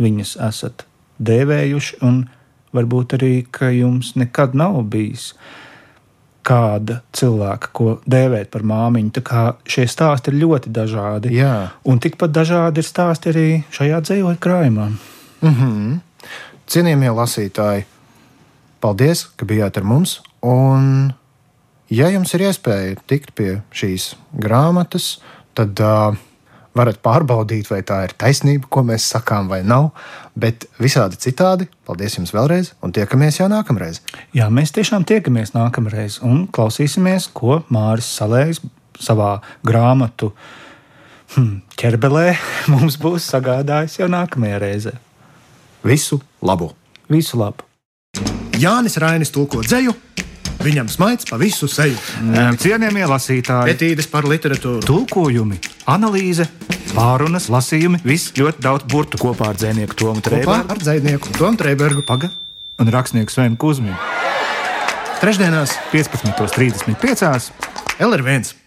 viņas 0.00 0.36
esat 0.48 0.84
dēvējuši, 1.20 2.00
un 2.06 2.22
varbūt 2.76 3.16
arī, 3.18 3.34
ka 3.50 3.70
jums 3.74 4.14
nekad 4.18 4.56
nav 4.58 4.80
bijis 4.92 5.32
kāda 6.46 7.00
cilvēka, 7.12 7.70
ko 7.76 7.94
dēvēt 8.08 8.50
par 8.50 8.64
māmiņu. 8.66 9.12
Tā 9.18 9.22
kā 9.26 9.44
šie 9.68 9.84
stāsti 9.90 10.32
ir 10.32 10.40
ļoti 10.40 10.72
dažādi. 10.72 11.34
Jā. 11.36 11.70
Un 11.84 12.00
tikpat 12.00 12.32
dažādi 12.32 12.80
ir 12.80 12.88
stāsti 12.88 13.32
arī 13.32 13.48
šajā 13.76 14.00
dzīvoļu 14.08 14.40
krājumā. 14.40 14.90
Mm 15.40 15.54
-hmm. 15.54 15.98
Cienījamie 16.70 17.10
lasītāji, 17.10 17.84
Paldies, 18.80 19.26
ka 19.36 19.44
bijāt 19.44 19.76
ar 19.76 19.84
mums. 19.84 20.20
Un, 20.40 21.12
ja 21.92 22.08
jums 22.08 22.32
ir 22.34 22.46
iespēja 22.48 22.96
tikt 23.10 23.34
pie 23.36 23.60
šīs 23.76 24.14
grāmatas, 24.32 25.18
tad 25.54 25.80
uh, 25.84 26.16
varat 26.76 27.00
pārbaudīt, 27.02 27.68
vai 27.70 27.80
tā 27.86 28.02
ir 28.06 28.14
taisnība, 28.20 28.68
ko 28.70 28.84
mēs 28.86 29.08
sakām, 29.12 29.48
vai 29.50 29.60
nav. 29.66 29.90
Bet 30.38 30.66
visādi 30.80 31.18
citādi, 31.20 31.66
paldies 31.86 32.16
jums 32.18 32.32
vēlreiz, 32.34 32.72
un 32.84 32.94
tiekamies 32.94 33.40
jau 33.40 33.48
nākamreiz. 33.50 34.02
Jā, 34.36 34.48
mēs 34.52 34.74
tiešām 34.76 35.06
tiekamies 35.08 35.54
nākamreiz 35.56 36.20
un 36.26 36.46
klausīsimies, 36.52 37.30
ko 37.34 37.60
Māris 37.72 38.10
Salējs 38.20 38.62
savā 39.00 39.38
grāmatu 39.66 40.32
hmm, 41.34 41.62
ķerbelē 41.80 42.34
mums 42.72 43.00
būs 43.00 43.30
sagādājis 43.32 44.00
jau 44.02 44.10
nākamajā 44.12 44.62
reizē. 44.62 44.94
Visu 45.86 46.20
labu! 46.44 46.70
Visu 47.10 47.40
labu! 47.40 47.66
Jānis 48.60 48.98
Rainis 49.00 49.32
tulko 49.32 49.62
dzēju. 49.64 49.94
Viņam 50.60 50.90
smaids 50.92 51.24
pa 51.28 51.38
visu 51.40 51.68
seju. 51.70 51.96
Cienījamie 52.60 53.06
lasītāji, 53.08 53.72
pētītas 53.72 54.10
par 54.12 54.28
literatūru, 54.28 54.82
tulkojumi, 54.84 55.56
analīze, 55.88 56.44
pārunas, 56.92 57.48
lasījumi, 57.52 58.02
viss 58.04 58.34
ļoti 58.36 58.60
daudz 58.66 58.84
burtu 58.90 59.20
kopā 59.22 59.54
ar 59.54 59.60
dzinieku 59.60 59.96
Tomu 59.96 60.24
Trēbergu. 60.24 60.74
Ar 60.76 60.84
dzinieku 60.84 61.32
Tomu 61.38 61.56
Trēbergu. 61.60 62.04
Paga 62.04 62.28
un 62.80 62.92
rakstnieku 62.92 63.32
Svenu 63.32 63.56
Kuzminu. 63.60 63.96
Trešdienās, 65.20 65.76
15.35. 65.92 67.52
LR1. 68.00 68.59